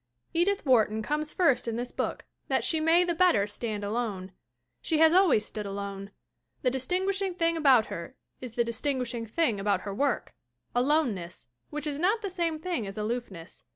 Edith 0.33 0.65
Wharton 0.65 1.03
comes 1.03 1.31
first 1.31 1.67
in 1.67 1.75
this 1.75 1.91
book 1.91 2.25
that 2.47 2.63
she 2.63 2.79
may 2.79 3.03
the 3.03 3.13
better 3.13 3.45
stand 3.45 3.83
alone. 3.83 4.31
She 4.81 4.97
has 4.97 5.13
always 5.13 5.45
stood 5.45 5.67
alone. 5.67 6.09
The 6.63 6.71
distinguishing 6.71 7.35
thing 7.35 7.55
about 7.55 7.85
her 7.85 8.15
is 8.39 8.53
the 8.53 8.63
dis 8.63 8.81
tinguishing 8.81 9.29
thing 9.29 9.59
about 9.59 9.81
her 9.81 9.93
work 9.93 10.33
aloneness. 10.73 11.49
which 11.69 11.85
is 11.85 11.99
not 11.99 12.23
the 12.23 12.31
same 12.31 12.57
thing 12.57 12.87
as 12.87 12.97
aloofness. 12.97 13.65